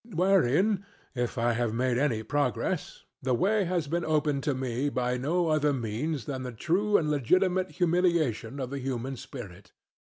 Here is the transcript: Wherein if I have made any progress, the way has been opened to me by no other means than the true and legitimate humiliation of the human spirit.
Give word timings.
Wherein 0.15 0.83
if 1.13 1.37
I 1.37 1.51
have 1.53 1.75
made 1.75 1.99
any 1.99 2.23
progress, 2.23 3.03
the 3.21 3.35
way 3.35 3.65
has 3.65 3.87
been 3.87 4.03
opened 4.03 4.41
to 4.45 4.55
me 4.55 4.89
by 4.89 5.15
no 5.15 5.49
other 5.49 5.73
means 5.73 6.25
than 6.25 6.41
the 6.41 6.51
true 6.51 6.97
and 6.97 7.11
legitimate 7.11 7.73
humiliation 7.73 8.59
of 8.59 8.71
the 8.71 8.79
human 8.79 9.15
spirit. 9.15 9.73